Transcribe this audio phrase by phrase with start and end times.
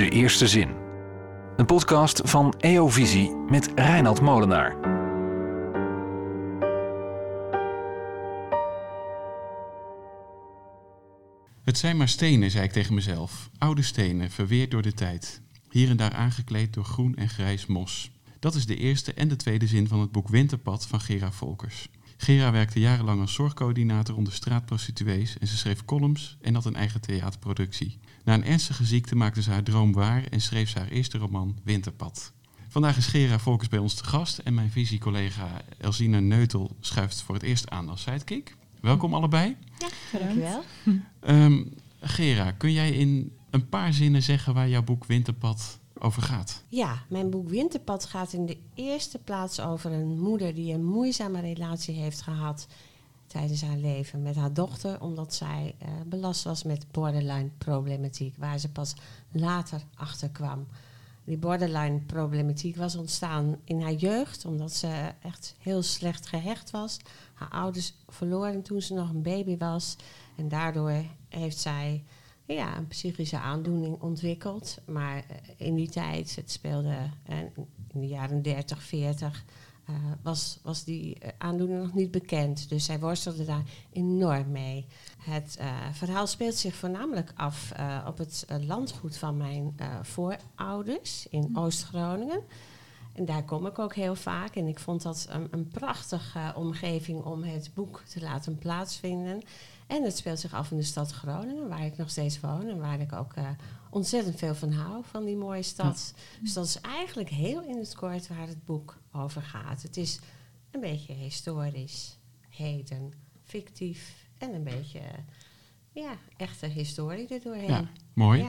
[0.00, 0.68] De Eerste Zin.
[1.56, 4.76] Een podcast van EO Visie met Reinhard Molenaar.
[11.64, 13.50] Het zijn maar stenen, zei ik tegen mezelf.
[13.58, 15.40] Oude stenen, verweerd door de tijd.
[15.70, 18.12] Hier en daar aangekleed door groen en grijs mos.
[18.38, 21.88] Dat is de eerste en de tweede zin van het boek Winterpad van Gera Volkers.
[22.22, 27.00] Gera werkte jarenlang als zorgcoördinator onder straatprostituees en ze schreef columns en had een eigen
[27.00, 27.98] theaterproductie.
[28.24, 31.58] Na een ernstige ziekte maakte ze haar droom waar en schreef ze haar eerste roman
[31.64, 32.32] Winterpad.
[32.68, 37.34] Vandaag is Gera Volkers bij ons te gast en mijn visiecollega Elsina Neutel schuift voor
[37.34, 38.56] het eerst aan als sidekick.
[38.80, 39.56] Welkom allebei.
[39.78, 40.64] Ja, dankjewel.
[41.26, 46.62] Um, Gera, kun jij in een paar zinnen zeggen waar jouw boek Winterpad over gaat?
[46.68, 51.40] Ja, mijn boek Winterpad gaat in de eerste plaats over een moeder die een moeizame
[51.40, 52.66] relatie heeft gehad
[53.26, 58.58] tijdens haar leven met haar dochter, omdat zij uh, belast was met borderline problematiek, waar
[58.58, 58.94] ze pas
[59.30, 60.66] later achter kwam.
[61.24, 66.96] Die borderline problematiek was ontstaan in haar jeugd, omdat ze echt heel slecht gehecht was.
[67.34, 69.96] Haar ouders verloren toen ze nog een baby was.
[70.36, 72.04] En daardoor heeft zij
[72.54, 74.78] ja, een psychische aandoening ontwikkeld.
[74.86, 76.96] Maar eh, in die tijd, het speelde
[77.30, 77.38] uh,
[77.92, 79.44] in de jaren 30, 40,
[79.90, 82.68] uh, was, was die aandoening nog niet bekend.
[82.68, 84.86] Dus zij worstelde daar enorm mee.
[85.18, 87.72] Het uh, verhaal speelt zich voornamelijk af
[88.06, 92.42] op het landgoed van mijn voorouders in Oost-Groningen.
[93.12, 94.54] En daar kom ik ook heel vaak.
[94.54, 99.42] En ik vond dat een, een prachtige omgeving om het boek te laten plaatsvinden.
[99.90, 102.78] En het speelt zich af in de stad Groningen, waar ik nog steeds woon en
[102.78, 103.48] waar ik ook uh,
[103.90, 106.12] ontzettend veel van hou, van die mooie stad.
[106.16, 106.22] Ja.
[106.42, 109.82] Dus dat is eigenlijk heel in het kort waar het boek over gaat.
[109.82, 110.18] Het is
[110.70, 113.12] een beetje historisch, heden,
[113.44, 115.00] fictief en een beetje
[115.92, 117.68] ja, echte historie erdoorheen.
[117.68, 118.42] Ja, mooi.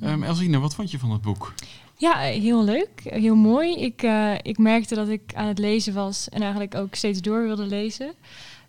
[0.00, 0.12] Ja.
[0.12, 1.54] Um, Elsine, wat vond je van het boek?
[1.96, 3.00] Ja, heel leuk.
[3.04, 3.76] Heel mooi.
[3.76, 7.42] Ik, uh, ik merkte dat ik aan het lezen was en eigenlijk ook steeds door
[7.42, 8.14] wilde lezen.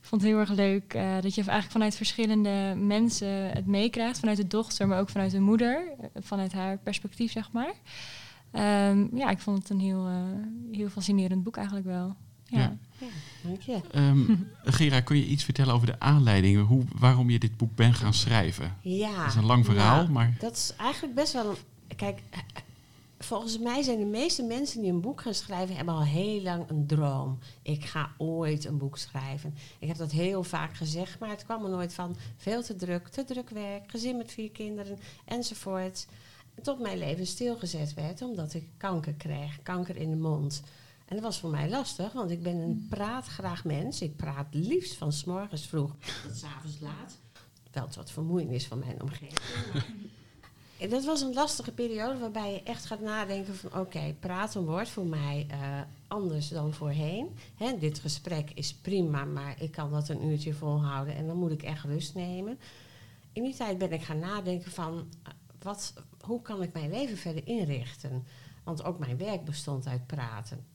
[0.10, 4.20] Ik vond het heel erg leuk uh, dat je eigenlijk vanuit verschillende mensen het meekrijgt.
[4.20, 5.84] Vanuit de dochter, maar ook vanuit de moeder.
[6.16, 7.74] Vanuit haar perspectief, zeg maar.
[8.90, 10.16] Um, ja, ik vond het een heel, uh,
[10.72, 12.16] heel fascinerend boek eigenlijk wel.
[12.46, 12.60] Ja.
[12.60, 12.78] ja.
[13.00, 13.08] ja
[13.44, 13.82] dank je.
[13.96, 16.68] Um, Gera, kun je iets vertellen over de aanleiding?
[16.68, 18.76] Hoe, waarom je dit boek bent gaan schrijven?
[18.82, 19.18] Ja.
[19.18, 20.36] Dat is een lang verhaal, nou, maar...
[20.40, 21.50] Dat is eigenlijk best wel...
[21.50, 22.22] Een, kijk,
[23.20, 26.70] volgens mij zijn de meeste mensen die een boek gaan schrijven, hebben al heel lang
[26.70, 27.38] een droom.
[27.62, 29.56] Ik ga ooit een boek schrijven.
[29.80, 32.16] Ik heb dat heel vaak gezegd, maar het kwam er nooit van.
[32.38, 36.08] Veel te druk, te druk werk, gezin met vier kinderen enzovoort.
[36.62, 40.62] Tot mijn leven stilgezet werd, omdat ik kanker kreeg, kanker in de mond.
[41.06, 44.02] En dat was voor mij lastig, want ik ben een praatgraag mens.
[44.02, 47.18] Ik praat liefst van s morgens vroeg tot s avonds laat.
[47.72, 49.40] Wel tot vermoeienis van mijn omgeving.
[50.88, 55.06] Dat was een lastige periode waarbij je echt gaat nadenken van oké, praten wordt voor
[55.06, 57.36] mij uh, anders dan voorheen.
[57.56, 61.52] Hè, dit gesprek is prima, maar ik kan dat een uurtje volhouden en dan moet
[61.52, 62.60] ik echt rust nemen.
[63.34, 67.18] In die tijd ben ik gaan nadenken van uh, wat, hoe kan ik mijn leven
[67.18, 68.24] verder inrichten?
[68.64, 70.66] Want ook mijn werk bestond uit praten.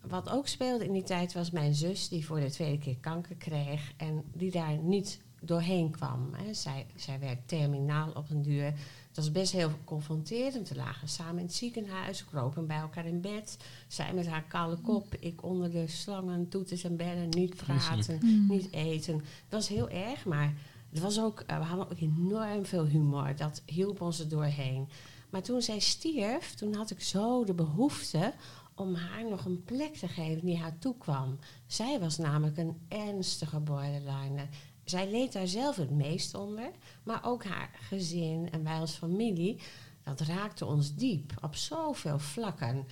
[0.00, 3.36] Wat ook speelde in die tijd was mijn zus die voor de tweede keer kanker
[3.36, 6.30] kreeg en die daar niet doorheen kwam.
[6.32, 6.54] Hè.
[6.54, 8.74] Zij, zij werd terminaal op een duur.
[9.18, 10.68] Het was best heel confronterend.
[10.68, 13.56] We lagen samen in het ziekenhuis, kropen bij elkaar in bed.
[13.88, 18.46] Zij met haar kale kop, ik onder de slangen, toeters en bellen, niet praten, mm.
[18.48, 19.14] niet eten.
[19.14, 20.54] Het was heel erg, maar
[20.90, 23.36] het was ook, uh, we hadden ook enorm veel humor.
[23.36, 24.88] Dat hielp ons er doorheen.
[25.30, 28.32] Maar toen zij stierf, toen had ik zo de behoefte
[28.74, 31.38] om haar nog een plek te geven die haar toekwam.
[31.66, 34.48] Zij was namelijk een ernstige borderliner.
[34.90, 36.70] Zij leed daar zelf het meest onder,
[37.02, 39.60] maar ook haar gezin en wij als familie.
[40.02, 42.86] Dat raakte ons diep op zoveel vlakken.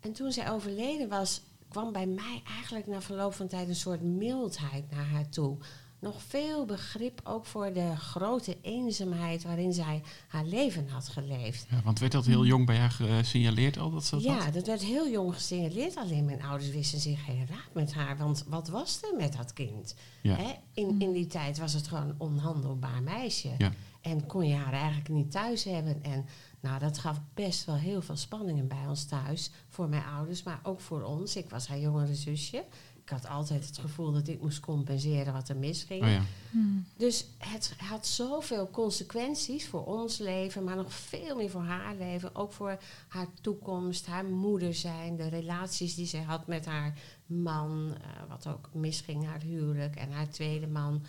[0.00, 4.02] En toen zij overleden was, kwam bij mij eigenlijk na verloop van tijd een soort
[4.02, 5.58] mildheid naar haar toe.
[5.98, 11.66] Nog veel begrip ook voor de grote eenzaamheid waarin zij haar leven had geleefd.
[11.70, 13.90] Ja, want werd dat heel jong bij haar gesignaleerd al?
[13.90, 14.54] Dat ze dat ja, had?
[14.54, 15.96] dat werd heel jong gesignaleerd.
[15.96, 18.16] Alleen mijn ouders wisten zich geen raad met haar.
[18.16, 19.94] Want wat was er met dat kind?
[20.22, 20.36] Ja.
[20.36, 20.52] Hè?
[20.72, 23.50] In, in die tijd was het gewoon een onhandelbaar meisje.
[23.58, 23.72] Ja.
[24.00, 26.02] En kon je haar eigenlijk niet thuis hebben.
[26.02, 26.26] En
[26.60, 29.50] nou, dat gaf best wel heel veel spanningen bij ons thuis.
[29.68, 31.36] Voor mijn ouders, maar ook voor ons.
[31.36, 32.64] Ik was haar jongere zusje.
[33.06, 36.02] Ik had altijd het gevoel dat ik moest compenseren wat er misging.
[36.02, 36.22] Oh ja.
[36.50, 36.86] Hmm.
[36.96, 42.34] Dus het had zoveel consequenties voor ons leven, maar nog veel meer voor haar leven.
[42.34, 47.88] Ook voor haar toekomst, haar moeder zijn, de relaties die zij had met haar man,
[47.88, 51.02] uh, wat ook misging, haar huwelijk en haar tweede man.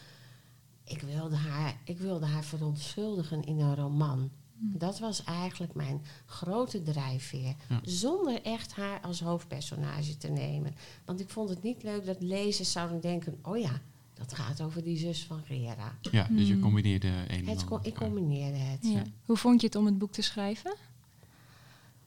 [0.83, 4.31] Ik wilde haar, ik wilde haar verontschuldigen in een roman.
[4.59, 7.55] Dat was eigenlijk mijn grote drijfveer.
[7.69, 7.79] Ja.
[7.83, 10.75] Zonder echt haar als hoofdpersonage te nemen.
[11.05, 13.39] Want ik vond het niet leuk dat lezers zouden denken...
[13.41, 13.81] oh ja,
[14.13, 15.97] dat gaat over die zus van Gera.
[16.11, 16.61] Ja, dus je Hmm.
[16.61, 18.79] combineerde een Het, co- ik combineerde het.
[18.87, 19.03] Ja.
[19.25, 20.75] Hoe vond je het om het boek te schrijven?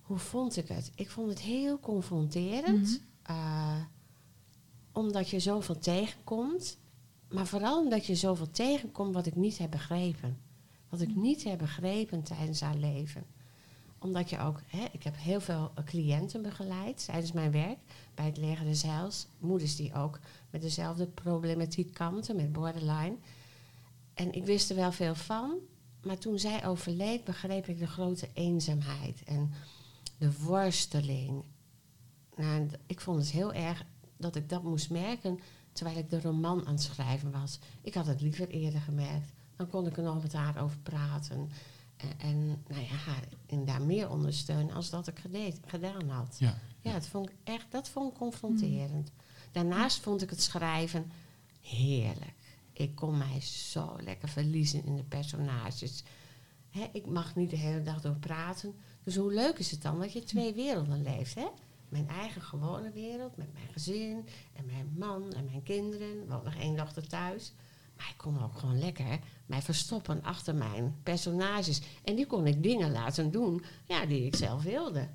[0.03, 0.91] Hoe vond ik het?
[0.95, 2.89] Ik vond het heel confronterend.
[2.89, 3.37] Mhm.
[3.39, 3.77] eh,
[4.93, 6.79] omdat je zoveel tegenkomt.
[7.29, 10.39] Maar vooral omdat je zoveel tegenkomt wat ik niet heb begrepen.
[10.91, 13.25] Wat ik niet heb begrepen tijdens haar leven.
[13.99, 17.79] Omdat je ook, hè, ik heb heel veel cliënten begeleid tijdens mijn werk
[18.15, 19.27] bij het Leger des Heils.
[19.39, 20.19] Moeders die ook
[20.51, 23.17] met dezelfde problematiek kampten, met borderline.
[24.15, 25.59] En ik wist er wel veel van.
[26.03, 29.51] Maar toen zij overleed, begreep ik de grote eenzaamheid en
[30.19, 31.43] de worsteling.
[32.37, 33.85] Nou, ik vond het heel erg
[34.17, 35.41] dat ik dat moest merken
[35.73, 37.59] terwijl ik de roman aan het schrijven was.
[37.83, 39.33] Ik had het liever eerder gemerkt.
[39.61, 41.51] Dan kon ik er nog met haar over praten.
[41.97, 46.37] En, en nou ja, haar in daar meer ondersteunen als dat ik gedeed, gedaan had.
[46.39, 49.11] Ja, Ja, het vond ik echt, dat vond ik confronterend.
[49.53, 51.11] Daarnaast vond ik het schrijven
[51.61, 52.35] heerlijk.
[52.73, 56.03] Ik kon mij zo lekker verliezen in de personages.
[56.93, 58.75] Ik mag niet de hele dag door praten.
[59.05, 61.47] Dus hoe leuk is het dan dat je twee werelden leeft, hè?
[61.89, 66.27] Mijn eigen gewone wereld met mijn gezin en mijn man en mijn kinderen.
[66.27, 67.53] We hadden nog één dochter thuis.
[68.01, 71.81] Maar ik kon ook gewoon lekker mij verstoppen achter mijn personages.
[72.05, 75.09] En die kon ik dingen laten doen ja, die ik zelf wilde.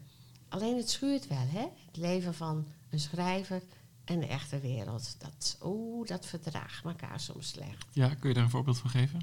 [0.49, 1.67] Alleen het schuurt wel, hè?
[1.85, 3.61] Het leven van een schrijver
[4.03, 5.15] en de echte wereld.
[5.19, 7.85] Dat, oeh, dat verdraagt elkaar soms slecht.
[7.91, 9.21] ja, kun je daar een voorbeeld van geven?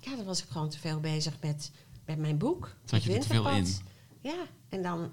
[0.00, 1.70] Ja, dan was ik gewoon te veel bezig met,
[2.04, 2.74] met mijn boek.
[2.84, 3.82] Zat je er te veel Winterpad.
[4.20, 5.10] Ja, en dan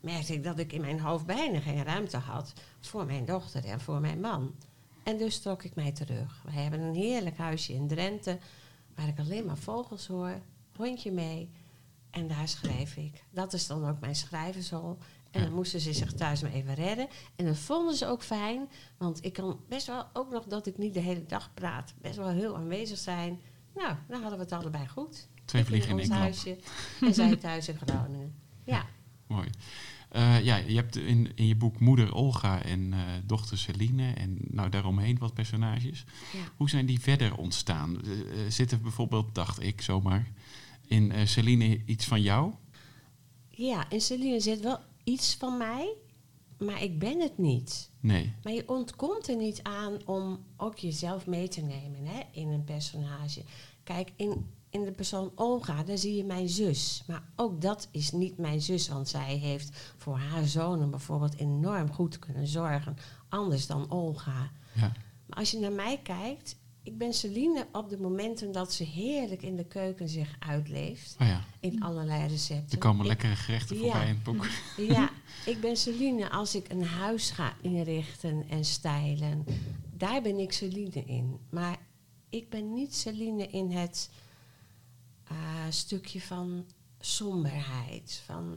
[0.00, 3.80] merkte ik dat ik in mijn hoofd bijna geen ruimte had voor mijn dochter en
[3.80, 4.54] voor mijn man.
[5.08, 6.42] En dus trok ik mij terug.
[6.44, 8.38] We hebben een heerlijk huisje in Drenthe,
[8.94, 10.40] waar ik alleen maar vogels hoor,
[10.76, 11.50] hondje mee.
[12.10, 13.24] En daar schreef ik.
[13.30, 14.98] Dat is dan ook mijn schrijvershol.
[15.30, 17.08] En dan moesten ze zich thuis maar even redden.
[17.36, 18.68] En dat vonden ze ook fijn.
[18.96, 21.94] Want ik kan best wel ook nog dat ik niet de hele dag praat.
[22.00, 23.40] Best wel heel aanwezig zijn.
[23.74, 25.28] Nou, dan hadden we het allebei goed.
[25.44, 26.58] Twee vliegen in één klap.
[27.00, 28.34] en zij thuis in Groningen.
[28.64, 28.86] Ja,
[29.28, 29.48] Mooi.
[30.08, 34.38] Eh, ja, je hebt in, in je boek moeder Olga en eh, dochter Celine en
[34.40, 36.04] nou, daaromheen wat personages.
[36.32, 36.38] ja.
[36.56, 38.02] Hoe zijn die verder ontstaan?
[38.02, 38.10] Eh,
[38.48, 40.32] zit er bijvoorbeeld, dacht ik zomaar,
[40.86, 42.52] in Celine iets van jou?
[43.50, 45.94] ja, in Celine zit wel iets van mij,
[46.58, 47.90] maar ik ben het niet.
[48.00, 48.32] Nee.
[48.42, 52.64] Maar je ontkomt er niet aan om ook jezelf mee te nemen hè, in een
[52.64, 53.42] personage.
[53.82, 57.02] Kijk, in, in de persoon Olga, daar zie je mijn zus.
[57.06, 61.92] Maar ook dat is niet mijn zus, want zij heeft voor haar zonen bijvoorbeeld enorm
[61.92, 62.96] goed kunnen zorgen.
[63.28, 64.50] Anders dan Olga.
[64.74, 64.92] Ja.
[65.26, 69.42] Maar als je naar mij kijkt, ik ben Celine op de momenten dat ze heerlijk
[69.42, 71.16] in de keuken zich uitleeft.
[71.20, 72.70] Oh ja, In allerlei recepten.
[72.70, 73.82] er komen Ik- lekkere gerechten Ja.
[73.82, 74.46] voorbij in het boek.
[74.96, 75.10] ja,
[75.52, 79.44] ik ben Celine als ik een huis ga inrichten en stijlen.
[79.96, 81.38] Daar ben ik Celine in.
[81.50, 81.76] Maar
[82.28, 84.10] ik ben niet Celine in het
[85.28, 85.36] eh,
[85.68, 86.64] stukje van
[86.98, 88.22] somberheid.
[88.24, 88.56] Van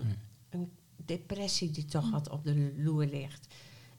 [0.50, 3.48] een depressie die toch wat op de loer ligt.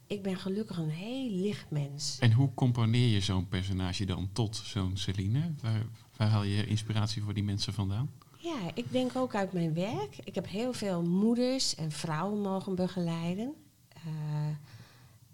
[0.06, 2.19] Ik ben gelukkig een heel licht mens.
[2.19, 5.52] En hoe componeer je zo'n personage dan tot zo'n Celine?
[5.60, 5.86] Waar,
[6.16, 8.10] waar haal je inspiratie voor die mensen vandaan?
[8.38, 10.19] Ja, ik denk ook uit mijn werk.
[10.24, 13.55] Ik heb heel veel moeders en vrouwen mogen begeleiden.
[13.88, 14.02] Eh,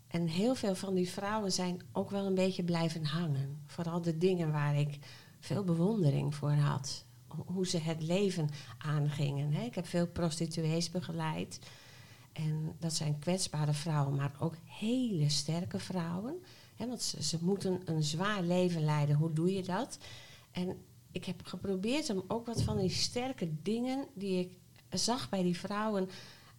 [0.09, 3.59] en heel veel van die vrouwen zijn ook wel een beetje blijven hangen.
[3.67, 4.99] Vooral de dingen waar ik
[5.41, 7.05] veel bewondering voor had.
[7.29, 9.53] Ho- Hoe ze het leven aangingen.
[9.53, 9.63] Hè.
[9.65, 11.59] Ik heb veel prostituees begeleid.
[12.33, 16.43] En dat zijn kwetsbare vrouwen, maar ook hele sterke vrouwen.
[16.77, 19.17] Hè, want ze, ze moeten een zwaar leven leiden.
[19.17, 19.99] Hoe doe je dat?
[20.51, 20.77] En
[21.13, 24.51] ik heb geprobeerd om ook wat van die sterke dingen die ik
[25.01, 26.09] zag bij die vrouwen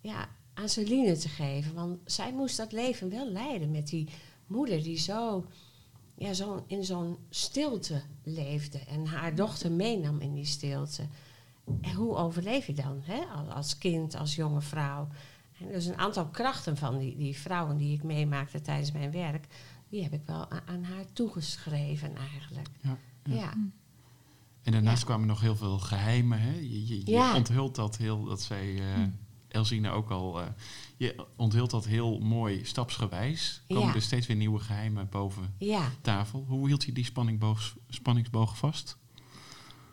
[0.01, 1.73] ja, aan Celine te geven.
[1.73, 4.09] Want zij moest dat leven wel leiden met die
[4.47, 5.45] moeder die zo,
[6.19, 11.07] ja, zo in zo'n stilte leefde en haar dochter meenam in die stilte.
[11.81, 13.19] En hoe overleef je dan hè?
[13.35, 15.07] al- als kind, als jonge vrouw?
[15.59, 19.47] En dus een aantal krachten van die, die vrouwen die ik meemaakte tijdens mijn werk,
[19.89, 22.67] die heb ik wel aan haar toegeschreven eigenlijk.
[22.81, 23.35] Ja, ja.
[23.35, 23.53] ja.
[24.63, 25.05] En daarnaast Ja.
[25.05, 26.39] kwamen nog heel veel geheimen.
[26.39, 26.53] Hè?
[26.53, 27.35] Je, je, je Ja.
[27.35, 29.03] onthult dat heel, dat zei eh
[29.49, 30.41] Elsine ook al.
[30.41, 30.47] eh,
[30.97, 33.61] je onthult dat heel mooi stapsgewijs.
[33.67, 33.93] Komen Ja.
[33.93, 35.91] er steeds weer nieuwe geheimen boven ja.
[36.01, 36.45] tafel.
[36.47, 38.97] Hoe hield je die spanningboog, spanningsboog vast?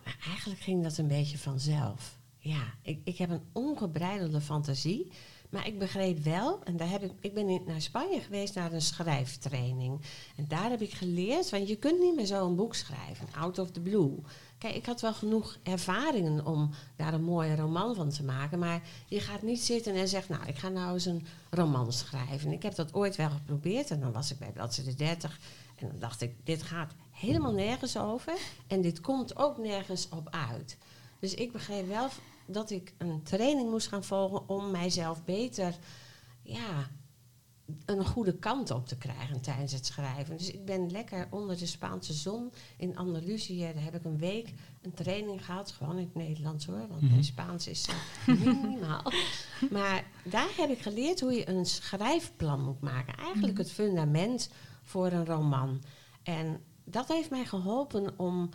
[0.04, 2.18] Maar eigenlijk ging dat een beetje vanzelf.
[2.38, 5.10] Ja, ik, ik heb een ongebreidelde fantasie.
[5.50, 8.82] Maar ik begreep wel, en daar heb ik, ik ben naar Spanje geweest naar een
[8.82, 10.00] schrijftraining.
[10.36, 13.58] En daar heb ik geleerd, want je kunt niet meer zo een boek schrijven, out
[13.58, 14.14] of the blue.
[14.58, 18.58] Kijk, ik had wel genoeg ervaringen om daar een mooie roman van te maken.
[18.58, 22.52] Maar je gaat niet zitten en zegt, nou, ik ga nou eens een roman schrijven.
[22.52, 25.38] Ik heb dat ooit wel geprobeerd en dan was ik bij bladzijde 30.
[25.76, 28.32] En dan dacht ik, dit gaat helemaal nergens over.
[28.66, 30.76] En dit komt ook nergens op uit.
[31.18, 32.08] Dus ik begreep wel
[32.46, 35.74] dat ik een training moest gaan volgen om mijzelf beter,
[36.42, 36.90] ja,
[37.84, 40.36] een goede kant op te krijgen tijdens het schrijven.
[40.36, 43.60] Dus ik ben lekker onder de Spaanse zon in Andalusië.
[43.74, 45.70] Daar heb ik een week een training gehad.
[45.70, 47.10] Gewoon in het Nederlands hoor, want Mhm.
[47.10, 47.86] mijn Spaans is
[48.26, 49.12] uh, minimaal.
[49.70, 53.16] maar daar heb ik geleerd hoe je een schrijfplan moet maken.
[53.16, 54.48] Eigenlijk het fundament
[54.82, 55.82] voor een roman.
[56.22, 58.48] En dat heeft mij geholpen om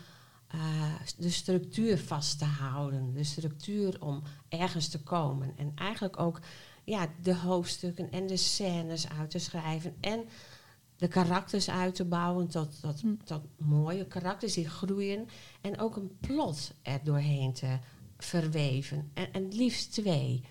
[0.55, 3.13] uh, de structuur vast te houden.
[3.13, 5.53] De structuur om ergens te komen.
[5.58, 6.39] En eigenlijk ook
[6.84, 9.96] ja, de hoofdstukken en de scènes uit te schrijven.
[10.00, 10.24] En
[10.98, 13.15] de karakters uit te bouwen tot, tot, Hm.
[13.24, 15.27] tot mooie karakters die groeien.
[15.62, 17.77] En ook een plot er doorheen te
[18.17, 19.12] verweven.
[19.13, 20.43] En, en liefst twee.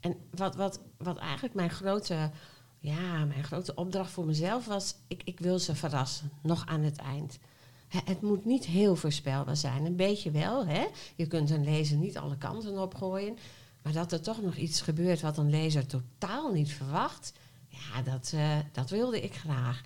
[0.00, 2.30] En wat, wat, wat eigenlijk mijn grote,
[2.78, 4.94] ja, mijn grote opdracht voor mezelf was...
[5.08, 7.38] Ik, ik wil ze verrassen, nog aan het eind.
[7.88, 9.84] Het moet niet heel voorspelbaar zijn.
[9.84, 10.86] Een beetje wel, hè.
[11.16, 13.36] Je kunt een lezer niet alle kanten opgooien.
[13.82, 17.32] Maar dat er toch nog iets gebeurt wat een lezer totaal niet verwacht...
[17.68, 19.82] Ja, dat, eh, dat wilde ik graag.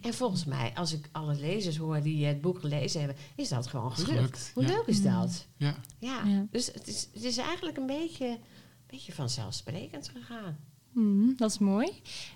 [0.00, 3.18] En volgens mij, als ik alle lezers hoor die het boek gelezen hebben...
[3.34, 4.10] is dat gewoon gelukt.
[4.10, 4.68] gelukt, Hoe ja.
[4.68, 5.46] leuk is dat?
[5.56, 6.46] Ja, Ja, Ja.
[6.50, 8.38] dus het is, het is eigenlijk een beetje,
[8.86, 10.58] beetje vanzelfsprekend gegaan.
[10.92, 11.88] Hmm, dat is mooi.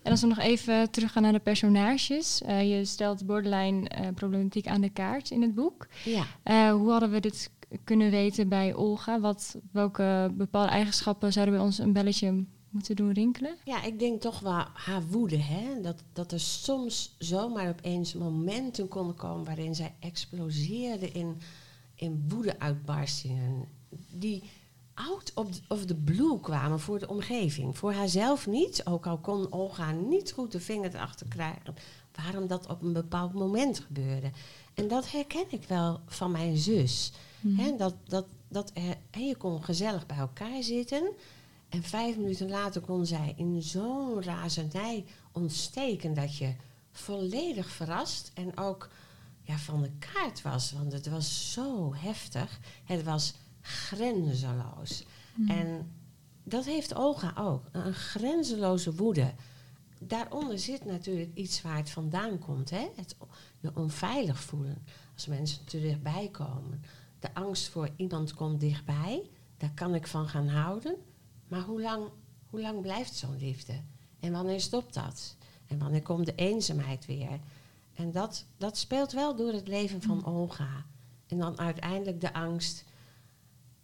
[0.03, 2.43] En als we nog even teruggaan naar de personages.
[2.43, 5.87] Eh, je stelt borderline eh, problematiek aan de kaart in het boek.
[6.05, 6.25] Ja.
[6.43, 7.51] Eh, hoe hadden we dit
[7.85, 9.21] kunnen weten bij Olga?
[9.21, 13.57] Wat, welke bepaalde eigenschappen zouden bij ons een belletje moeten doen rinkelen?
[13.65, 15.39] Ja, ik denk toch wel haar woede.
[15.39, 15.81] Hè?
[15.81, 21.41] Dat, dat er soms zomaar opeens momenten konden komen waarin zij exploseerde in,
[21.95, 23.69] in woede-uitbarstingen.
[24.11, 24.43] Die
[24.97, 27.79] out of the, the blue kwamen voor de omgeving.
[27.79, 31.75] Voor haarzelf niet, ook al kon Olga niet goed de vinger erachter krijgen
[32.17, 34.31] waarom dat op een bepaald moment gebeurde.
[34.75, 37.13] En dat herken ik wel van mijn zus.
[37.41, 37.77] Mhm.
[37.77, 41.13] Dat, dat, dat er, hè, je kon gezellig bij elkaar zitten.
[41.69, 46.55] En vijf minuten later kon zij in zo'n razernij ontsteken dat je
[46.93, 48.89] volledig verrast en ook
[49.43, 50.73] ja, van de kaart was.
[50.73, 52.61] Want het was zo heftig.
[52.85, 53.35] Het was
[53.67, 55.05] grenzeloos.
[55.35, 55.51] Mhm.
[55.51, 55.93] En
[56.43, 57.65] dat heeft Olga ook.
[57.73, 59.35] Een grenzeloze woede.
[60.01, 62.71] Daaronder zit natuurlijk iets waar het vandaan komt.
[62.71, 62.89] Hè?
[62.97, 63.17] Het
[63.61, 64.85] je onveilig voelen.
[65.15, 66.83] Als mensen te dichtbij komen.
[67.19, 69.31] De angst voor iemand komt dichtbij.
[69.57, 70.97] Daar kan ik van gaan houden.
[71.49, 72.09] Maar hoe lang,
[72.47, 73.81] hoe lang blijft zo'n liefde?
[74.21, 75.37] En wanneer stopt dat?
[75.67, 77.41] En wanneer komt de eenzaamheid weer?
[77.95, 80.85] En dat, dat speelt wel door het leven van Olga.
[81.27, 82.85] En dan uiteindelijk de angst.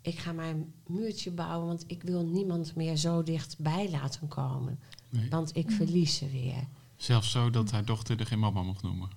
[0.03, 4.81] Ik ga mijn muurtje bouwen, want ik wil niemand meer zo dichtbij laten komen.
[5.09, 5.29] nee.
[5.29, 6.67] Want ik verlies ze weer.
[6.97, 9.11] Zelfs zo dat haar dochter er geen mama mocht noemen.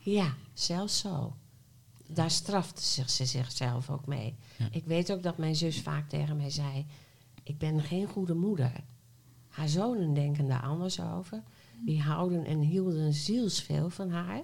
[0.00, 1.36] Ja, zelfs zo.
[2.06, 4.36] Daar strafte zich, ze zichzelf ook mee.
[4.56, 4.68] Ja.
[4.70, 6.86] Ik weet ook dat mijn zus vaak tegen mij zei:
[7.42, 8.72] Ik ben geen goede moeder.
[9.48, 11.42] Haar zonen denken daar anders over.
[11.84, 14.42] Die houden en hielden zielsveel van haar.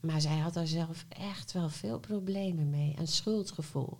[0.00, 2.94] Maar zij had er zelf echt wel veel problemen mee.
[2.98, 3.98] Een schuldgevoel.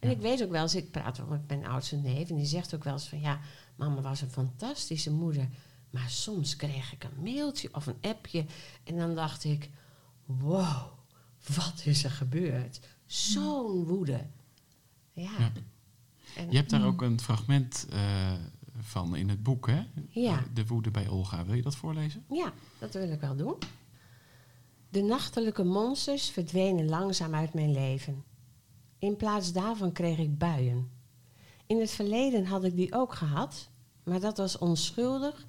[0.00, 0.14] En Ja.
[0.14, 2.28] ik weet ook wel eens, ik praat ook met mijn oudste neef...
[2.30, 3.20] en die zegt ook wel eens van...
[3.20, 3.40] ja,
[3.76, 5.48] mama was een fantastische moeder...
[5.90, 8.44] maar soms kreeg ik een mailtje of een appje...
[8.84, 9.70] en dan dacht ik...
[10.24, 10.82] wow,
[11.56, 12.80] wat is er gebeurd?
[13.06, 14.26] Zo'n woede.
[15.12, 15.30] Ja.
[15.38, 15.52] Ja.
[16.36, 18.32] En- Je hebt daar ook een fragment eh,
[18.80, 19.82] van in het boek, hè?
[20.08, 20.44] Ja.
[20.54, 21.44] De woede bij Olga.
[21.44, 22.24] Wil je dat voorlezen?
[22.28, 23.54] Ja, dat wil ik wel doen.
[24.88, 28.24] De nachtelijke monsters verdwenen langzaam uit mijn leven.
[28.98, 30.90] In plaats daarvan kreeg ik buien.
[31.66, 33.68] In het verleden had ik die ook gehad,
[34.02, 35.46] maar dat was onschuldig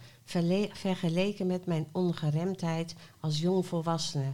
[0.74, 4.34] vergeleken met mijn ongeremdheid als jongvolwassene.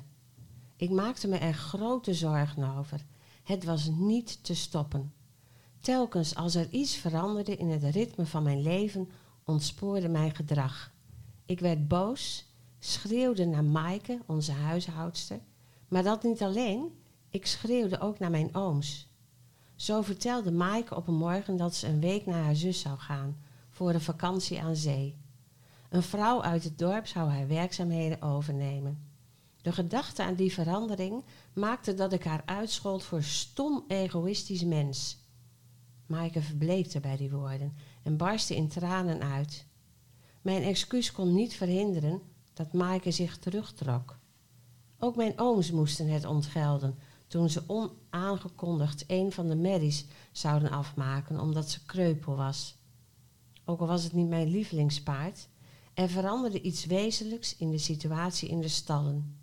[0.76, 3.06] Ik maakte me er grote zorgen over.
[3.44, 5.14] Het was niet te stoppen.
[5.80, 9.10] Telkens als er iets veranderde in het ritme van mijn leven,
[9.44, 10.94] ontspoorde mijn gedrag.
[11.46, 12.46] Ik werd boos,
[12.80, 15.40] schreeuwde naar Maaike, onze huishoudster.
[15.88, 16.92] Maar dat niet alleen,
[17.36, 19.08] ik schreeuwde ook naar mijn ooms.
[19.76, 23.38] Zo vertelde Maaike op een morgen dat ze een week naar haar zus zou gaan
[23.70, 25.18] voor een vakantie aan zee.
[25.90, 29.08] Een vrouw uit het dorp zou haar werkzaamheden overnemen.
[29.62, 31.24] De gedachte aan die verandering
[31.54, 35.18] maakte dat ik haar uitschold voor stom egoïstisch mens.
[36.06, 39.66] Maaike verbleekte bij die woorden en barstte in tranen uit.
[40.42, 42.22] Mijn excuus kon niet verhinderen
[42.54, 44.18] dat Maaike zich terugtrok.
[45.00, 46.98] Ook mijn ooms moesten het ontgelden
[47.36, 52.78] toen ze onaangekondigd een van de merries zouden afmaken omdat ze kreupel was.
[53.66, 55.48] Ook al was het niet mijn lievelingspaard,
[55.94, 59.40] er veranderde iets wezenlijks in de situatie in de stallen.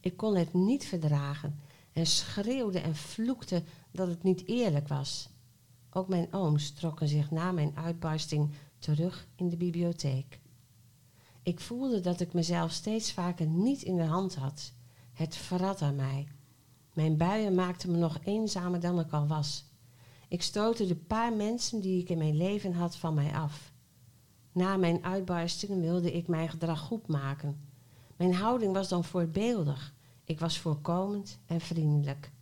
[0.00, 1.60] Ik kon het niet verdragen
[1.92, 5.28] en schreeuwde en vloekte dat het niet eerlijk was.
[5.90, 10.40] Ook mijn ooms trokken zich na mijn uitbarsting terug in de bibliotheek.
[11.42, 14.72] Ik voelde dat ik mezelf steeds vaker niet in de hand had.
[15.12, 16.28] Het verrat aan mij.
[16.94, 19.64] Mijn buien maakten me nog eenzamer dan ik al was.
[20.28, 23.72] Ik stootte de paar mensen die ik in mijn leven had van mij af.
[24.52, 27.60] Na mijn uitbarstingen wilde ik mijn gedrag goed maken.
[28.16, 29.94] Mijn houding was dan voorbeeldig.
[30.24, 32.32] Ik was voorkomend en vriendelijk.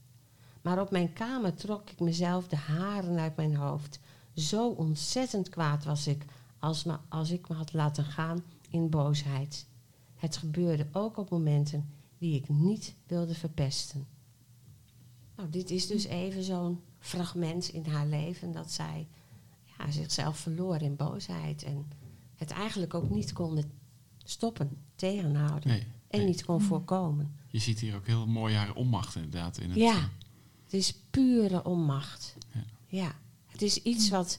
[0.63, 4.01] Maar op mijn kamer trok ik mezelf de haren uit mijn hoofd.
[4.35, 6.25] Zo ontzettend kwaad was ik
[6.59, 9.67] als, me, als ik me had laten gaan in boosheid.
[10.15, 14.07] Het gebeurde ook op momenten die ik niet wilde verpesten.
[15.37, 19.09] Nou, dit is dus even zo'n fragment in haar leven dat zij
[19.79, 21.87] ja, zichzelf verloor in boosheid en
[22.35, 23.65] het eigenlijk ook niet kon
[24.25, 26.27] stoppen, tegenhouden Nee, en nee.
[26.29, 27.37] niet kon voorkomen.
[27.49, 29.59] Je ziet hier ook heel mooi haar onmacht inderdaad.
[29.59, 30.11] In het, Ja,
[30.65, 32.37] het is pure onmacht.
[32.55, 32.65] Ja.
[32.87, 33.15] Ja,
[33.47, 34.39] het is iets wat,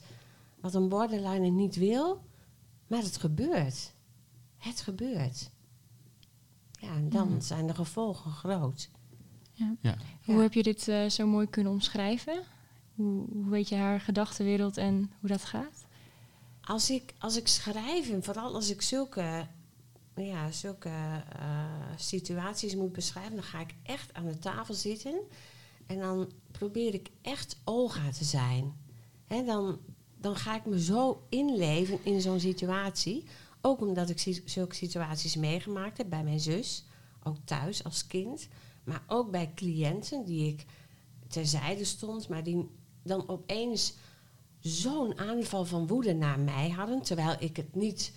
[0.59, 2.23] wat een borderliner niet wil,
[2.87, 3.93] maar het gebeurt.
[4.57, 5.49] Het gebeurt.
[6.71, 7.41] Ja, en dan Mm.
[7.41, 8.89] zijn de gevolgen groot.
[9.53, 9.75] Ja.
[10.25, 10.41] Hoe Ja.
[10.41, 12.43] heb je dit eh, zo mooi kunnen omschrijven?
[12.95, 15.85] Hoe, hoe weet je haar gedachtenwereld en hoe dat gaat?
[16.61, 19.47] Als ik, als ik schrijf, en vooral als ik zulke,
[20.15, 20.89] ja, zulke
[21.39, 25.15] eh, situaties moet beschrijven, dan ga ik echt aan de tafel zitten
[25.87, 28.73] en dan probeer ik echt Olga te zijn.
[29.27, 29.79] Hè, dan,
[30.17, 33.23] dan ga ik me zo inleven in zo'n situatie.
[33.61, 36.85] Ook omdat ik zulke situaties meegemaakt heb bij mijn zus,
[37.23, 38.47] ook thuis als kind,
[38.83, 40.65] maar ook bij cliënten die ik
[41.27, 42.69] terzijde stond, maar die
[43.03, 43.93] dan opeens
[44.59, 48.13] zo'n aanval van woede naar mij hadden, terwijl ik het niet,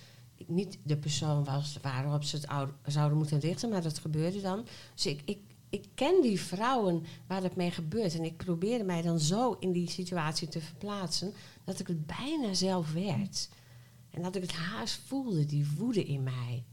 [0.46, 4.66] niet de persoon was waarop ze het ou- zouden moeten richten, maar dat gebeurde dan.
[4.94, 9.02] Dus ik, ik, ik ken die vrouwen waar het mee gebeurt en ik probeerde mij
[9.02, 13.48] dan zo in die situatie te verplaatsen dat ik het bijna zelf werd.
[14.11, 16.64] En dat ik het haast voelde, die woede in mij.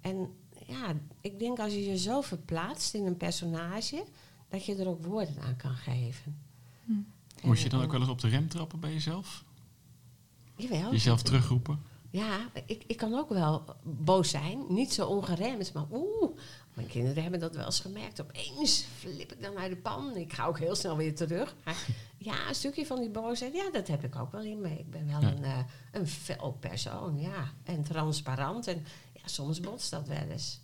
[0.00, 0.28] En
[0.66, 4.04] ja, ik denk als je je zo verplaatst in een personage,
[4.48, 6.36] dat je er ook woorden aan kan geven.
[6.84, 6.92] Hm.
[7.42, 9.44] Moest je En- dan ook en- wel eens op de rem trappen bij jezelf?
[10.56, 10.90] Jawel.
[10.92, 11.82] Jezelf terugroepen?
[12.10, 14.64] Ja, ik, ik kan ook wel boos zijn.
[14.68, 16.36] Niet zo ongeremd, maar oeh.
[16.74, 18.20] Mijn kinderen hebben dat wel eens gemerkt.
[18.20, 20.16] Opeens flip ik dan uit de pan.
[20.16, 21.54] Ik ga ook heel snel weer terug.
[21.64, 21.76] Maar
[22.18, 24.78] ja, een stukje van die boosheid, ja, dat heb ik ook wel in me.
[24.78, 25.32] Ik ben wel Ja.
[25.32, 25.58] een, eh,
[25.92, 27.52] een fel persoon, ja.
[27.64, 28.66] En transparant.
[28.66, 28.84] En
[29.24, 30.60] ja, soms botst dat wel eens.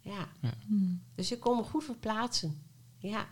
[0.00, 0.28] Ja.
[0.40, 0.94] Hm.
[1.14, 2.62] Dus ik kon me goed verplaatsen.
[2.98, 3.26] Ja.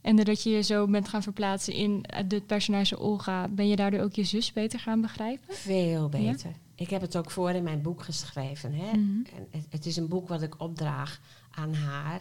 [0.00, 4.00] En doordat je je zo bent gaan verplaatsen in het personage Olga, ben je daardoor
[4.00, 5.54] ook je zus beter gaan begrijpen?
[5.54, 6.52] Veel beter.
[6.74, 8.72] Ik heb het ook voor in mijn boek geschreven.
[8.72, 8.96] Hè?
[8.96, 9.24] Mhm.
[9.36, 12.20] En het, het is een boek wat ik opdraag aan haar.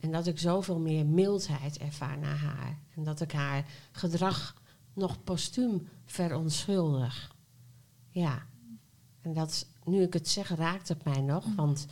[0.00, 2.78] En dat ik zoveel meer mildheid ervaar naar haar.
[2.94, 7.34] En dat ik haar gedrag nog postuum verontschuldig.
[8.10, 8.46] Ja.
[9.20, 11.44] En dat, nu ik het zeg, raakt het mij nog.
[11.56, 11.86] Want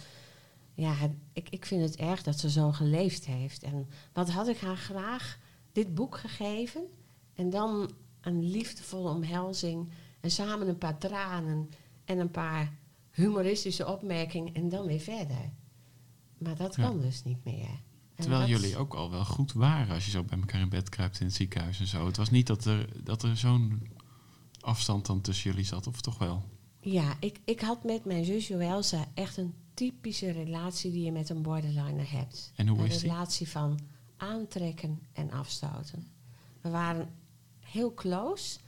[0.74, 0.94] ja,
[1.32, 3.62] ik, ik vind het erg dat ze zo geleefd heeft.
[3.62, 5.38] En wat had ik haar graag
[5.72, 6.82] dit boek gegeven.
[7.34, 9.88] En dan een liefdevolle omhelzing.
[10.20, 11.70] En samen een paar tranen.
[12.04, 12.72] En een paar
[13.10, 14.54] humoristische opmerkingen.
[14.54, 15.50] En dan weer verder.
[16.38, 16.82] Maar dat Ja.
[16.86, 17.68] kan dus niet meer.
[18.14, 20.68] En Terwijl dat- jullie ook al wel goed waren als je zo bij elkaar in
[20.68, 22.06] bed kruipt in het ziekenhuis en zo.
[22.06, 23.88] Het was niet dat er, dat er zo'n
[24.60, 26.42] afstand dan tussen jullie zat, of toch wel?
[26.84, 31.28] Ja, ik, ik had met mijn zus Joelsa echt een typische relatie die je met
[31.28, 32.52] een borderliner hebt.
[32.56, 33.10] En hoe een is die?
[33.10, 33.78] relatie van
[34.16, 36.06] aantrekken en afstoten.
[36.60, 37.10] We waren
[37.60, 38.58] heel close,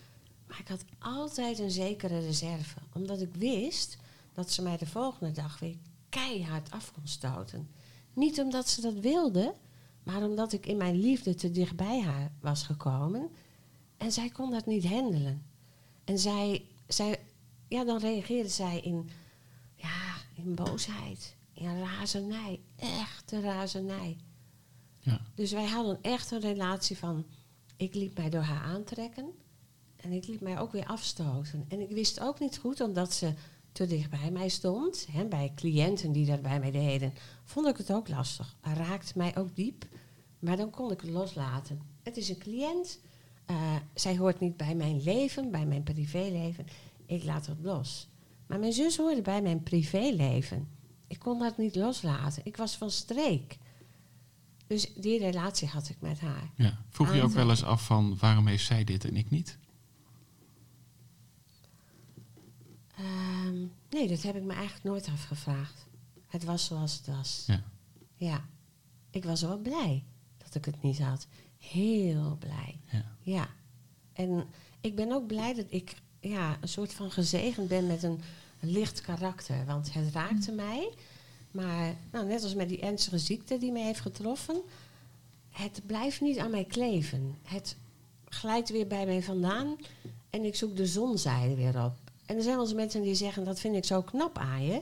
[0.47, 2.79] maar ik had altijd een zekere reserve.
[2.93, 3.97] Omdat ik wist
[4.33, 5.77] dat ze mij de volgende dag weer
[6.09, 7.69] keihard af kon stoten.
[8.13, 9.55] Niet omdat ze dat wilde,
[10.03, 13.31] maar omdat ik in mijn liefde te dicht bij haar was gekomen.
[13.97, 15.43] En zij kon dat niet handelen.
[16.05, 17.19] En zij, zij
[17.69, 19.11] ja, dan reageerde zij in,
[19.75, 24.17] ja, in boosheid, in razernij, echte razernij.
[24.99, 25.21] Ja.
[25.35, 27.27] Dus wij hadden echt een relatie van,
[27.77, 29.33] ik liet mij door haar aantrekken
[29.97, 31.65] en ik liet mij ook weer afstoten.
[31.69, 33.35] En ik wist ook niet goed, omdat ze
[33.73, 37.13] te dicht bij mij stond, hè, bij cliënten die dat bij mij deden,
[37.45, 38.57] vond ik het ook lastig.
[38.61, 39.87] Raakte mij ook diep,
[40.39, 41.81] maar dan kon ik het loslaten.
[42.03, 42.99] Het is een cliënt,
[43.47, 46.67] eh, zij hoort niet bij mijn leven, bij mijn privéleven.
[47.07, 48.09] Ik laat het los.
[48.47, 50.69] Maar mijn zus hoorde bij mijn privéleven.
[51.07, 52.43] Ik kon dat niet loslaten.
[52.45, 53.59] Ik was van streek.
[54.67, 56.51] Dus die relatie had ik met haar.
[56.55, 56.79] Ja.
[56.89, 59.59] Vroeg je ook wel eens af van waarom heeft zij dit en ik niet?
[62.97, 65.87] Ehm, nee, dat heb ik me eigenlijk nooit afgevraagd.
[66.27, 67.45] Het was zoals het was.
[67.47, 67.65] Ja.
[68.15, 68.45] Ja.
[69.11, 70.05] Ik was wel blij
[70.39, 71.27] dat ik het niet had.
[71.59, 72.81] Heel blij.
[72.91, 73.05] Ja.
[73.21, 73.49] Ja.
[74.13, 74.47] En
[74.81, 75.95] ik ben ook blij dat ik
[76.29, 78.21] ja, een soort van gezegend ben met een
[78.61, 79.65] licht karakter.
[79.67, 80.93] Want het raakte mij.
[81.51, 84.63] Maar nou, net als met die ernstige ziekte die mij heeft getroffen,
[85.51, 87.37] het blijft niet aan mij kleven.
[87.43, 87.77] Het
[88.29, 89.77] glijdt weer bij mij vandaan
[90.31, 91.97] en ik zoek de zonzijde weer op.
[92.27, 94.81] En er zijn wel eens mensen die zeggen, dat vind ik zo knap aan je.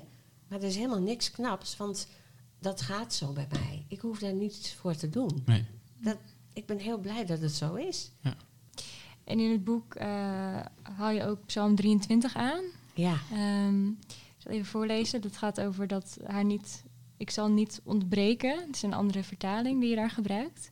[0.49, 2.07] Maar er is helemaal niks knaps, want
[2.59, 3.85] dat gaat zo bij mij.
[3.89, 5.43] Ik hoef daar niets voor te doen.
[5.47, 5.65] Nee.
[5.99, 6.17] Dat,
[6.53, 8.11] ik ben heel blij dat het zo is.
[9.25, 10.05] En in het boek uh,
[10.97, 12.63] haal je ook Psalm 23 aan.
[12.95, 13.15] Ja.
[13.67, 15.21] Um, ik zal even voorlezen.
[15.21, 16.85] Dat gaat over dat haar niet...
[17.17, 18.59] Ik zal niet ontbreken.
[18.67, 20.71] Het is een andere vertaling die je daar gebruikt.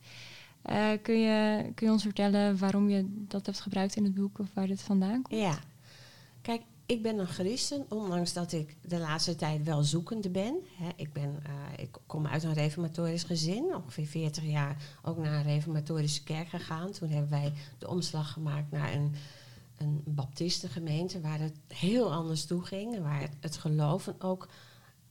[0.69, 4.39] Uh, kun, je, kun je ons vertellen waarom je dat hebt gebruikt in het boek
[4.39, 5.41] of waar dit vandaan komt?
[5.41, 5.59] Ja.
[6.91, 10.55] Ik ben een christen, ondanks dat ik de laatste tijd wel zoekende ben.
[10.95, 15.43] Ik, ben uh, ik kom uit een reformatorisch gezin, ongeveer 40 jaar ook naar een
[15.43, 16.91] reformatorische kerk gegaan.
[16.91, 19.15] Toen hebben wij de omslag gemaakt naar een,
[19.77, 23.01] een baptistengemeente waar het heel anders toe ging.
[23.01, 24.47] Waar het, het geloven ook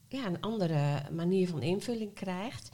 [0.07, 2.69] ja, een andere manier van invulling krijgt.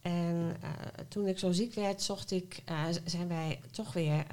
[0.00, 0.70] En uh,
[1.08, 4.26] toen ik zo ziek werd, zocht ik, uh, zijn wij toch weer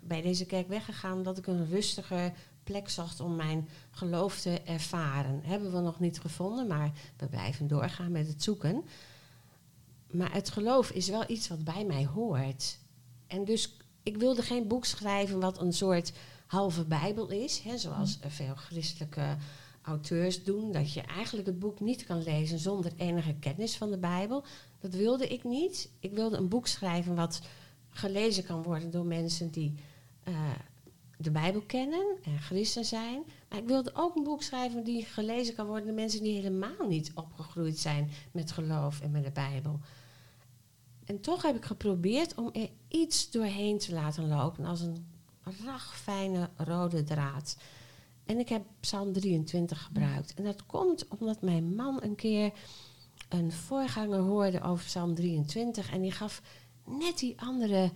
[0.00, 2.32] bij deze kerk weggegaan dat ik een rustiger
[2.64, 5.40] plek zocht om mijn geloof te ervaren.
[5.42, 8.84] Hebben we nog niet gevonden, maar we blijven doorgaan met het zoeken.
[10.10, 12.78] Maar het geloof is wel iets wat bij mij hoort.
[13.26, 16.12] En dus ik wilde geen boek schrijven wat een soort
[16.46, 19.36] halve Bijbel is, hè, zoals veel christelijke
[19.82, 23.98] auteurs doen, dat je eigenlijk het boek niet kan lezen zonder enige kennis van de
[23.98, 24.44] Bijbel.
[24.80, 25.90] Dat wilde ik niet.
[26.00, 27.40] Ik wilde een boek schrijven wat
[27.90, 29.74] gelezen kan worden door mensen die
[30.28, 30.34] uh,
[31.22, 33.22] de Bijbel kennen en christen zijn.
[33.48, 36.86] Maar ik wilde ook een boek schrijven die gelezen kan worden door mensen die helemaal
[36.88, 39.80] niet opgegroeid zijn met geloof en met de Bijbel.
[41.04, 45.06] En toch heb ik geprobeerd om er iets doorheen te laten lopen als een
[45.64, 47.56] ragfijne rode draad.
[48.24, 50.34] En ik heb Psalm 23 gebruikt.
[50.34, 52.52] En dat komt omdat mijn man een keer
[53.28, 56.42] een voorganger hoorde over Psalm 23 en die gaf
[56.84, 57.92] net die andere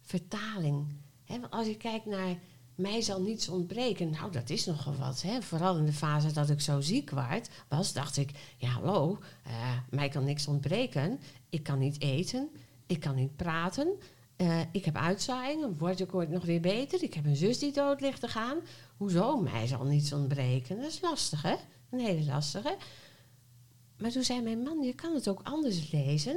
[0.00, 0.86] vertaling.
[1.24, 2.38] He, als je kijkt naar
[2.78, 5.22] mij zal niets ontbreken, nou dat is nogal wat.
[5.22, 5.42] Hè?
[5.42, 9.52] Vooral in de fase dat ik zo ziek werd, was, dacht ik, ja hallo, uh,
[9.90, 11.20] mij kan niks ontbreken.
[11.48, 12.48] Ik kan niet eten,
[12.86, 13.88] ik kan niet praten,
[14.36, 17.02] uh, ik heb uitzaaiingen, word ik ooit nog weer beter.
[17.02, 18.58] Ik heb een zus die dood ligt te gaan.
[18.96, 20.76] Hoezo, mij zal niets ontbreken?
[20.76, 21.54] Dat is lastig hè,
[21.90, 22.76] een hele lastige.
[23.98, 26.36] Maar toen zei mijn man, je kan het ook anders lezen.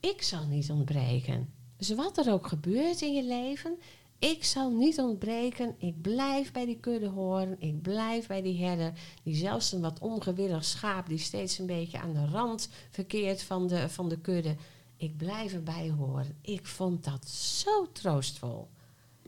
[0.00, 1.52] Ik zal niet ontbreken.
[1.76, 3.78] Dus wat er ook gebeurt in je leven,
[4.18, 5.74] ik zal niet ontbreken.
[5.78, 7.56] Ik blijf bij die kudde horen.
[7.58, 8.92] Ik blijf bij die herder.
[9.22, 13.66] Die zelfs een wat ongewillig schaap, die steeds een beetje aan de rand verkeert van
[13.66, 14.56] de, van de kudde.
[14.96, 16.36] Ik blijf erbij horen.
[16.40, 18.68] Ik vond dat zo troostvol.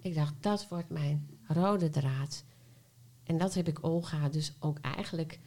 [0.00, 2.44] Ik dacht, dat wordt mijn rode draad.
[3.24, 5.38] En dat heb ik Olga dus ook eigenlijk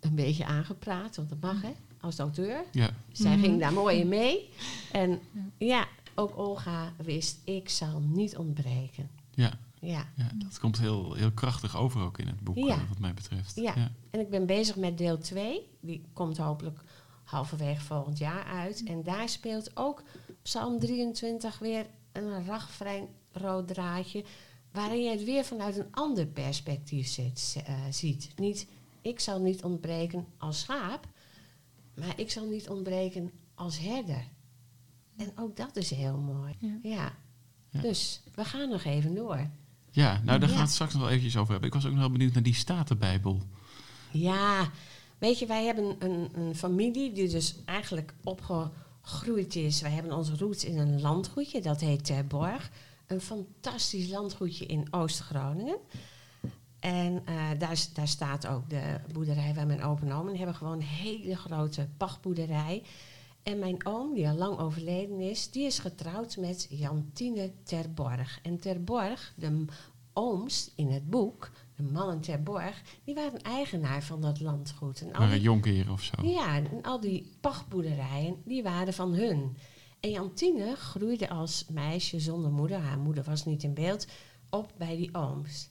[0.00, 2.64] een beetje aangepraat, want dat mag hè, als auteur.
[2.72, 2.90] Ja.
[3.12, 4.48] Zij ging daar mooi in mee.
[4.92, 5.20] En
[5.58, 9.10] ja, ook Olga wist, ik zal niet ontbreken.
[9.30, 9.52] Ja.
[9.80, 10.06] Ja.
[10.16, 12.86] ja, dat komt heel, heel krachtig over ook in het boek, Ja.
[12.88, 13.54] wat mij betreft.
[13.56, 13.74] Ja.
[14.10, 15.60] En ik ben bezig met deel 2.
[15.80, 16.80] Die komt hopelijk
[17.24, 18.82] halverwege volgend jaar uit.
[18.84, 20.02] En daar speelt ook
[20.42, 24.24] Psalm 23 weer een ragvrij rood draadje.
[24.72, 28.32] Waarin je het weer vanuit een ander perspectief zit, eh, ziet.
[28.36, 28.66] Niet,
[29.02, 31.06] ik zal niet ontbreken als schaap,
[31.94, 34.24] maar ik zal niet ontbreken als herder.
[35.22, 36.54] En ook dat is heel mooi.
[36.58, 36.78] Ja.
[36.82, 37.12] Ja.
[37.70, 37.80] Ja.
[37.80, 39.48] Dus we gaan nog even door.
[39.90, 40.46] Ja, nou daar Ja.
[40.46, 41.68] gaan we het straks nog wel eventjes over hebben.
[41.68, 43.42] Ik was ook nog wel benieuwd naar die Statenbijbel.
[44.10, 44.70] Ja,
[45.18, 49.80] weet je, wij hebben een, een familie die dus eigenlijk opgegroeid is.
[49.80, 52.70] Wij hebben onze roots in een landgoedje, dat heet Terborg.
[53.06, 55.76] Een fantastisch landgoedje in Oost-Groningen.
[56.80, 60.72] En eh, daar, daar staat ook de boerderij waar mijn opa en oma hebben gewoon
[60.72, 62.82] een hele grote pachtboerderij.
[63.42, 68.38] En mijn oom, die al lang overleden is, die is getrouwd met Jantine Terborg.
[68.42, 69.64] En Terborg, de
[70.12, 75.04] ooms in het boek, de mannen Terborg, die waren eigenaar van dat landgoed.
[75.12, 76.26] En die, jonkheer of zo.
[76.26, 79.56] ja, en al die pachtboerderijen, die waren van hun.
[80.00, 84.06] En Jantine groeide als meisje zonder moeder, haar moeder was niet in beeld,
[84.50, 85.70] op bij die ooms.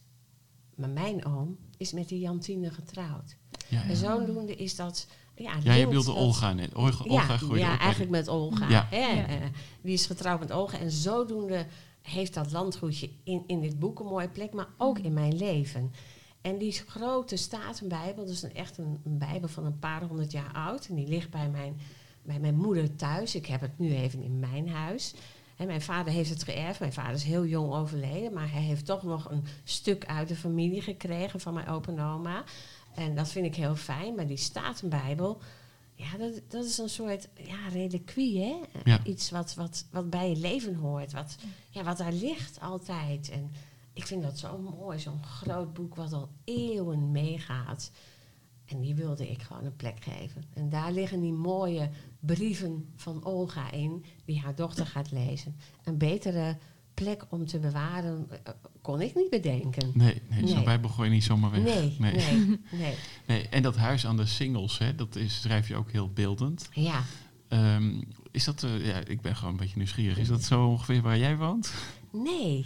[0.76, 3.36] Maar mijn oom is met die Jantine getrouwd.
[3.70, 5.08] Ja, En zodoende is dat...
[5.42, 6.76] Ja, ja je bedoelde Olga net.
[6.76, 8.70] Olga, Olga ja, groeide ja op bij- eigenlijk met Olga.
[8.70, 8.88] Ja.
[8.90, 8.98] Hè?
[8.98, 9.28] Ja.
[9.28, 9.36] Eh,
[9.82, 10.78] die is getrouwd met Olga.
[10.78, 11.66] En zodoende
[12.02, 15.92] heeft dat landgoedje in, in dit boek een mooie plek, maar ook in mijn leven.
[16.42, 20.52] En die grote Statenbijbel, dus een, echt een, een bijbel van een paar honderd jaar
[20.54, 20.88] oud.
[20.88, 21.80] En die ligt bij mijn,
[22.24, 23.36] bij mijn moeder thuis.
[23.36, 25.14] Ik heb het nu even in mijn huis.
[25.58, 26.80] En mijn vader heeft het geërfd.
[26.80, 28.34] Mijn vader is heel jong overleden.
[28.34, 32.02] Maar hij heeft toch nog een stuk uit de familie gekregen van mijn opa en
[32.02, 32.44] oma.
[32.96, 34.16] En dat vind ik heel fijn.
[34.16, 35.42] Maar die Statenbijbel,
[35.94, 38.56] ja, dat, dat is een soort ja, reliquie, hè?
[38.84, 39.04] Ja.
[39.04, 41.12] Iets wat, wat, wat bij je leven hoort.
[41.12, 41.36] Wat,
[41.70, 43.30] ja, wat daar ligt altijd.
[43.30, 43.52] En
[43.94, 47.92] ik vind dat zo mooi, zo'n groot boek wat al eeuwen meegaat.
[48.66, 50.44] En die wilde ik gewoon een plek geven.
[50.54, 55.56] En daar liggen die mooie brieven van Olga in, die haar dochter gaat lezen.
[55.84, 56.58] Een betere
[56.94, 59.92] plek om te bewaren eh, kon ik niet bedenken.
[59.94, 60.64] Nee, nee, zo'n Nee.
[60.66, 61.62] bijbel gooi je niet zomaar weg.
[61.64, 62.14] Nee, nee.
[62.14, 62.96] nee, nee.
[63.28, 66.70] Nee, En dat huis aan de singles, hè, dat is, schrijf je ook heel beeldend.
[66.72, 67.04] Ja,
[67.48, 70.18] Ehm, is dat, eh, ja, ik ben gewoon een beetje nieuwsgierig.
[70.18, 71.74] Is dat zo ongeveer waar jij woont?
[72.12, 72.66] nee.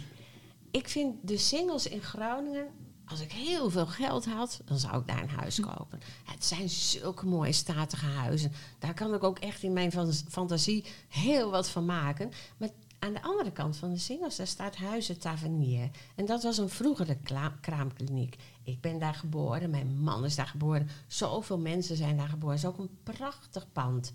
[0.70, 2.66] Ik vind de singles in Groningen,
[3.04, 6.00] als ik heel veel geld had, dan zou ik daar een huis kopen.
[6.24, 8.52] Het zijn zulke mooie statige huizen.
[8.78, 12.30] Daar kan ik ook echt in mijn fant- fantasie heel wat van maken.
[12.56, 15.90] Maar aan de andere kant van de singles, daar staat Huizen Tavernier.
[16.14, 17.18] En dat was een vroegere
[17.60, 18.36] kraamkliniek.
[18.62, 20.88] Ik ben daar geboren, mijn man is daar geboren.
[21.06, 22.56] Zoveel mensen zijn daar geboren.
[22.56, 24.12] Het is ook een prachtig pand.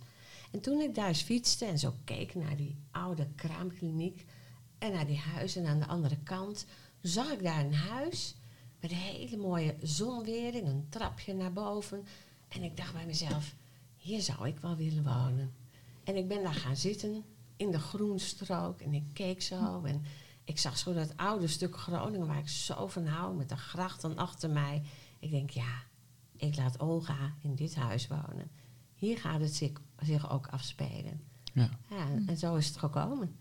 [0.52, 4.26] En toen ik daar eens fietste en zo keek naar die oude kraamkliniek
[4.78, 6.66] en naar die huizen aan de andere kant,
[7.02, 8.36] zag ik daar een huis
[8.80, 12.06] met een hele mooie zonwering, een trapje naar boven.
[12.48, 13.56] En ik dacht bij mezelf,
[13.98, 15.54] hier zou ik wel willen wonen.
[16.04, 17.24] En ik ben daar gaan zitten
[17.62, 20.04] in de groenstrook en ik keek zo en
[20.44, 24.16] ik zag zo dat oude stuk Groningen waar ik zo van hou, met de grachten
[24.16, 24.82] achter mij.
[25.20, 25.84] Ik denk, ja,
[26.38, 28.52] ik laat Olga in dit huis wonen.
[28.96, 31.22] Hier gaat het zich, zich ook afspelen.
[31.54, 31.70] Ja.
[31.90, 33.36] Ja, en zo is het gekomen.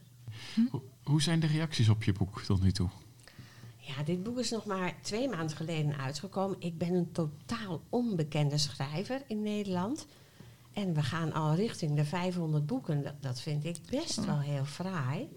[0.71, 2.89] Hoe, hoe zijn de reacties op je boek tot nu toe?
[3.77, 6.61] Ja, dit boek is nog maar twee maanden geleden uitgekomen.
[6.61, 10.07] Ik ben een totaal onbekende schrijver in Nederland.
[10.73, 13.03] En we gaan al richting de 500 boeken.
[13.03, 15.29] Dat, dat vind ik best wel heel fraai.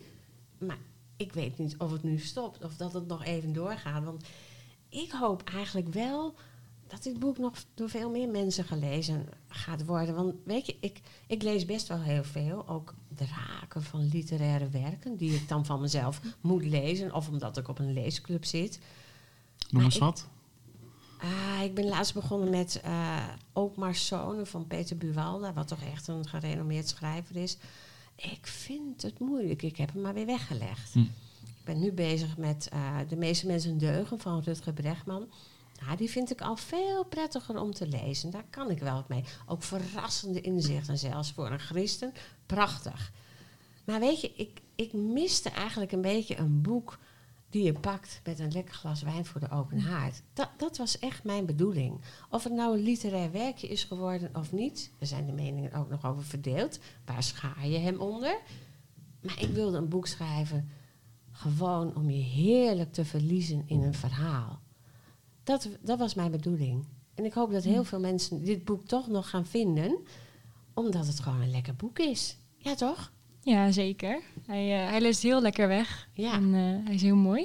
[0.58, 0.78] Maar
[1.18, 4.04] ik weet niet of het nu stopt of dat het nog even doorgaat.
[4.04, 4.24] Want
[4.90, 6.36] ik hoop eigenlijk wel
[6.88, 10.16] dat dit boek nog door veel meer mensen gelezen gaat worden.
[10.16, 12.68] Want weet je, ik, ik lees best wel heel veel.
[12.68, 17.14] Ook draken van literaire werken die ik dan van mezelf moet lezen.
[17.14, 18.80] Of omdat ik op een leesclub zit.
[18.80, 18.86] Noem
[19.70, 20.28] Maar eens ik- wat.
[21.24, 25.82] Ah, ik ben laatst begonnen met eh Ook maar Zonen van Peter Buwalda, wat toch
[25.82, 27.58] echt een gerenommeerd schrijver is.
[28.16, 29.62] Ik vind het moeilijk.
[29.62, 30.94] Ik heb hem maar weer weggelegd.
[30.94, 31.00] Hm.
[31.00, 35.28] Ik ben nu bezig met eh, De meeste mensen deugen van Rutger Bregman.
[35.86, 38.32] Nou, die vind ik al veel prettiger om te lezen.
[38.32, 39.24] Daar kan ik wel mee.
[39.46, 42.14] Ook verrassende inzichten, zelfs voor een christen.
[42.46, 43.12] Prachtig.
[43.84, 46.98] Maar weet je, ik, ik miste eigenlijk een beetje een boek
[47.54, 50.22] die je pakt met een lekker glas wijn voor de open haard.
[50.34, 52.02] Dat, dat was echt mijn bedoeling.
[52.30, 55.90] Of het nou een literair werkje is geworden of niet, er zijn de meningen ook
[55.90, 56.80] nog over verdeeld.
[57.06, 58.40] Waar schaar je hem onder?
[59.22, 60.70] Maar ik wilde een boek schrijven
[61.32, 64.60] gewoon om je heerlijk te verliezen in een verhaal.
[65.44, 66.86] Dat, dat was mijn bedoeling.
[67.16, 69.98] En ik hoop dat heel veel mensen dit boek toch nog gaan vinden,
[70.74, 72.38] omdat het gewoon een lekker boek is.
[72.58, 73.12] Ja, toch?
[73.44, 74.20] Ja, zeker.
[74.46, 76.08] Hij, eh, hij leest heel lekker weg.
[76.14, 76.34] Ja.
[76.34, 77.42] En eh, hij is heel mooi.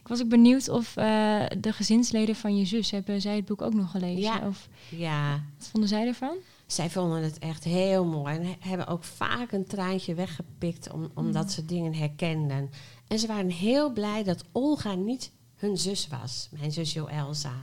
[0.00, 3.62] Ik was ook benieuwd of eh, de gezinsleden van je zus, hebben zij het boek
[3.62, 4.20] ook nog gelezen?
[4.22, 4.46] Ja.
[4.48, 6.36] Of Ja, wat vonden zij ervan?
[6.66, 8.34] Zij vonden het echt heel mooi.
[8.34, 12.70] En he- hebben ook vaak een traantje weggepikt om, omdat ze dingen herkenden.
[13.08, 16.48] En ze waren heel blij dat Olga niet hun zus was.
[16.58, 17.54] Mijn zus Jo Elsa.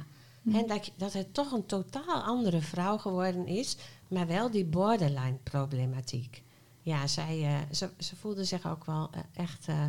[0.54, 3.78] En dat, dat het toch een totaal andere vrouw geworden is.
[4.08, 6.44] Maar wel die borderline problematiek.
[6.82, 9.86] Ja, zij, eh, ze, ze voelde zich ook wel eh, echt eh,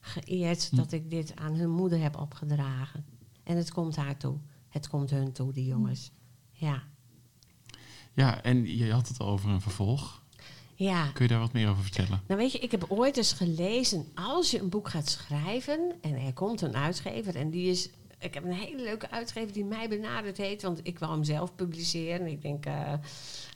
[0.00, 3.04] geëerd dat ik dit aan hun moeder heb opgedragen.
[3.42, 4.38] En het komt haar toe.
[4.68, 6.10] Het komt hun toe, die jongens.
[6.50, 6.82] Ja.
[8.12, 10.22] Ja, en je had het al over een vervolg.
[10.74, 11.10] Ja.
[11.12, 12.22] Kun je daar wat meer over vertellen?
[12.26, 16.14] Nou weet je, ik heb ooit eens gelezen, als je een boek gaat schrijven en
[16.14, 17.90] er komt een uitgever en die is,
[18.24, 21.54] ik heb een hele leuke uitgever die mij benaderd heeft, want ik wou hem zelf
[21.54, 22.26] publiceren.
[22.26, 22.92] Ik denk, eh,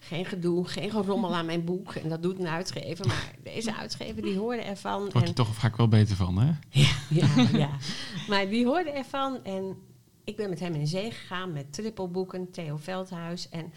[0.00, 4.22] geen gedoe, geen gerommel aan mijn boek en dat doet een uitgever, maar deze uitgever
[4.22, 5.02] die hoorde ervan.
[5.02, 6.46] Daar word je en- toch vaak wel beter van, hè?
[6.70, 7.70] ja, ja, ja.
[8.28, 9.76] Maar die hoorde ervan en
[10.24, 13.48] ik ben met hem in zee gegaan met trippelboeken, Theo Veldhuis.
[13.48, 13.72] En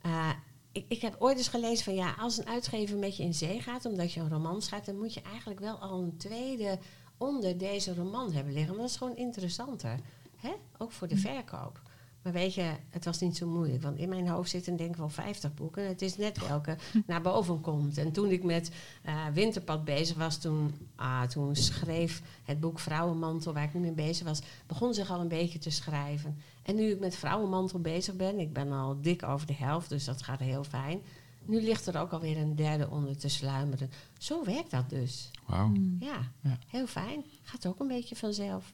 [0.00, 0.30] eh,
[0.72, 3.60] ik, ik heb ooit eens gelezen van ja, als een uitgever met je in zee
[3.60, 6.78] gaat omdat je een roman schrijft, dan moet je eigenlijk wel al een tweede
[7.18, 8.70] onder deze roman hebben liggen.
[8.70, 9.98] Want dat is gewoon interessanter.
[10.36, 10.52] Hè?
[10.78, 11.80] Ook voor de verkoop.
[12.24, 13.82] Maar weet je, het was niet zo moeilijk.
[13.82, 15.88] Want in mijn hoofd zitten denk ik wel 50 boeken.
[15.88, 17.98] Het is net welke naar boven komt.
[17.98, 18.70] En toen ik met
[19.02, 23.92] eh, Winterpad bezig was, toen, ah, toen schreef het boek Vrouwenmantel, waar ik nu mee
[23.92, 26.38] bezig was, begon zich al een beetje te schrijven.
[26.62, 30.04] En nu ik met Vrouwenmantel bezig ben, ik ben al dik over de helft, dus
[30.04, 31.02] dat gaat heel fijn.
[31.46, 33.90] Nu ligt er ook alweer een derde onder te sluimeren.
[34.18, 35.30] Zo werkt dat dus.
[35.46, 35.72] Wauw.
[36.00, 36.58] Ja, Ja.
[36.66, 37.24] heel fijn.
[37.42, 38.72] Gaat ook een beetje vanzelf.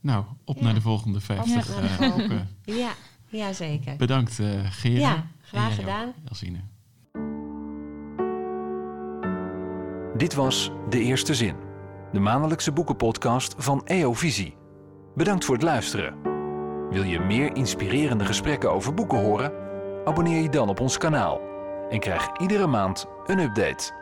[0.00, 0.62] Nou, op Ja.
[0.64, 2.46] naar de volgende 50 Op naar de eh, volgende.
[2.82, 2.90] Ja,
[3.28, 3.96] ja zeker.
[3.96, 4.98] Bedankt, eh Gera.
[5.00, 6.12] Ja, graag gedaan.
[6.28, 6.58] Elsine.
[10.16, 11.56] Dit was De Eerste Zin,
[12.12, 14.56] de maandelijkse boekenpodcast van EO Visie.
[15.14, 16.14] Bedankt voor het luisteren.
[16.90, 19.52] Wil je meer inspirerende gesprekken over boeken horen?
[20.04, 21.40] Abonneer je dan op ons kanaal
[21.90, 23.97] en krijg iedere maand een update.